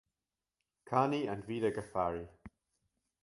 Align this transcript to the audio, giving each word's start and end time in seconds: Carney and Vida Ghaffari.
Carney 0.85 1.27
and 1.27 1.45
Vida 1.45 1.69
Ghaffari. 1.69 2.27